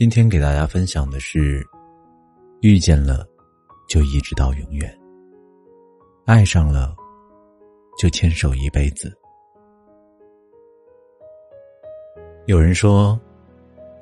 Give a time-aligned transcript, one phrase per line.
[0.00, 1.62] 今天给大家分享的是：
[2.62, 3.28] 遇见了，
[3.86, 4.88] 就一直到永远；
[6.24, 6.96] 爱上了，
[7.98, 9.14] 就牵手一辈子。
[12.46, 13.20] 有人说，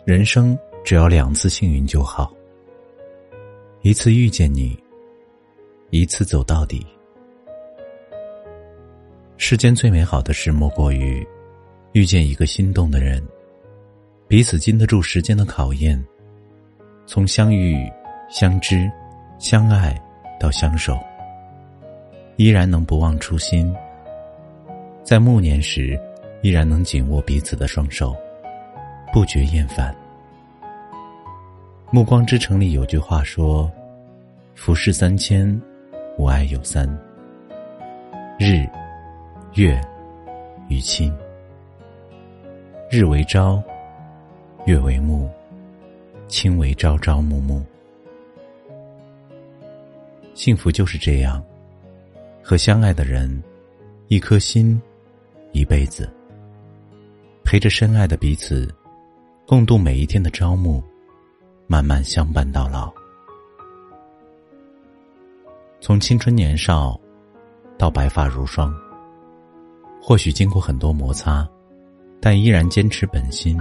[0.05, 2.33] 人生只要两次幸运就好，
[3.83, 4.81] 一次遇见你，
[5.91, 6.87] 一次走到底。
[9.37, 11.27] 世间最美好的事，莫过于
[11.91, 13.21] 遇见一个心动的人。
[14.29, 15.99] 彼此经得住时间的考验，
[17.07, 17.91] 从相遇、
[18.29, 18.91] 相知、
[19.39, 19.99] 相爱
[20.39, 20.99] 到相守，
[22.37, 23.75] 依然能不忘初心。
[25.03, 25.99] 在暮年时，
[26.43, 28.15] 依然能紧握彼此的双手，
[29.15, 29.95] 不觉厌烦。
[31.91, 33.73] 《暮光之城》里有句话说
[34.55, 35.59] ：“浮世三千，
[36.19, 36.87] 吾爱有三：
[38.39, 38.69] 日、
[39.55, 39.81] 月
[40.69, 41.11] 与亲。
[42.91, 43.63] 日为朝。”
[44.69, 45.27] 月为暮，
[46.27, 47.65] 卿为朝朝暮暮。
[50.35, 51.43] 幸福就是这样，
[52.43, 53.43] 和相爱的人，
[54.09, 54.79] 一颗心，
[55.53, 56.07] 一辈子，
[57.43, 58.69] 陪着深爱的彼此，
[59.47, 60.85] 共度每一天的朝暮，
[61.67, 62.93] 慢慢相伴到老。
[65.81, 67.01] 从青春年少，
[67.79, 68.71] 到白发如霜，
[69.99, 71.49] 或许经过很多摩擦，
[72.21, 73.59] 但依然坚持本心。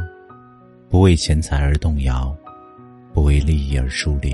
[0.89, 2.35] 不为钱财而动摇，
[3.13, 4.33] 不为利益而疏离。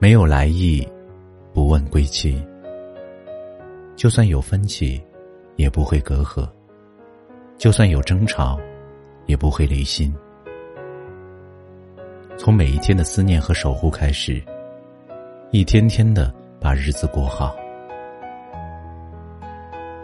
[0.00, 0.86] 没有来意，
[1.52, 2.42] 不问归期。
[3.94, 5.00] 就算有分歧，
[5.54, 6.48] 也不会隔阂；
[7.56, 8.58] 就算有争吵，
[9.26, 10.12] 也不会离心。
[12.36, 14.42] 从每一天的思念和守护开始，
[15.52, 17.54] 一天天的把日子过好。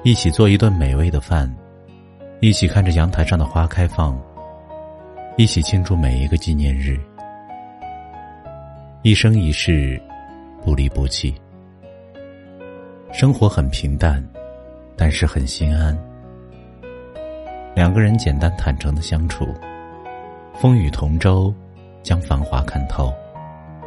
[0.04, 1.52] 一起做一顿美味的饭。
[2.44, 4.20] 一起看着阳台上的花开放，
[5.38, 7.00] 一起庆祝每一个纪念日，
[9.00, 9.98] 一生一世，
[10.62, 11.34] 不离不弃。
[13.14, 14.22] 生活很平淡，
[14.94, 15.98] 但是很心安。
[17.74, 19.46] 两个人简单坦诚的相处，
[20.52, 21.50] 风雨同舟，
[22.02, 23.10] 将繁华看透，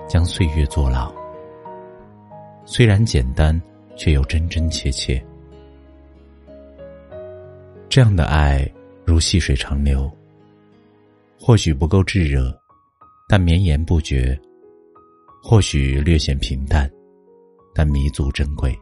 [0.09, 1.13] 将岁月作老。
[2.65, 3.61] 虽然简单，
[3.95, 5.23] 却又真真切切。
[7.97, 8.71] 这样的爱
[9.07, 10.07] 如细水长流，
[11.35, 12.55] 或许不够炙热，
[13.27, 14.39] 但绵延不绝；
[15.41, 16.87] 或许略显平淡，
[17.73, 18.79] 但弥足珍贵。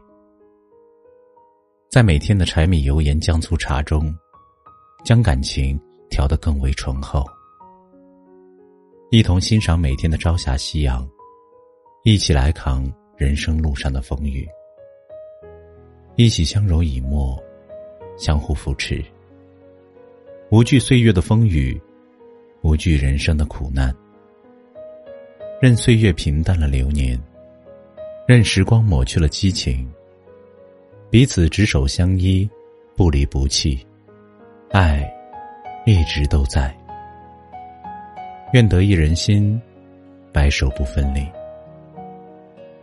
[1.88, 4.14] 在每天的柴米油盐酱醋茶中，
[5.02, 7.24] 将感情调得更为醇厚。
[9.10, 11.08] 一同欣赏每天的朝霞夕阳，
[12.04, 14.46] 一起来扛人生路上的风雨，
[16.16, 17.42] 一起相濡以沫。
[18.16, 19.04] 相互扶持，
[20.50, 21.80] 无惧岁月的风雨，
[22.62, 23.94] 无惧人生的苦难，
[25.60, 27.18] 任岁月平淡了流年，
[28.26, 29.88] 任时光抹去了激情，
[31.10, 32.48] 彼此执手相依，
[32.96, 33.86] 不离不弃，
[34.70, 35.06] 爱
[35.84, 36.74] 一直都在。
[38.52, 39.60] 愿得一人心，
[40.32, 41.26] 白首不分离。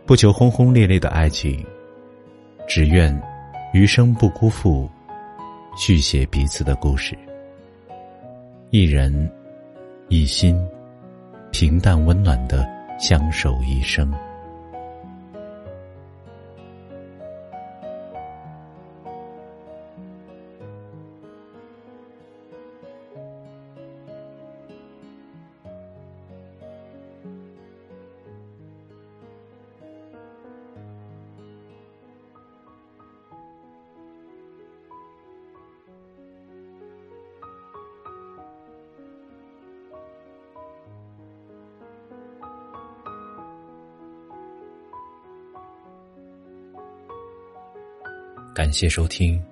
[0.06, 1.64] 不求轰轰烈烈的爱情，
[2.68, 3.18] 只愿
[3.72, 4.88] 余生不辜负。
[5.76, 7.16] 续写彼此的故事，
[8.70, 9.30] 一人
[10.08, 10.56] 一心，
[11.50, 12.66] 平淡温暖的
[12.98, 14.12] 相守一生。
[48.54, 49.42] 感谢收听，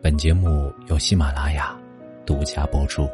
[0.00, 1.76] 本节目由喜马拉雅
[2.24, 3.10] 独家播出。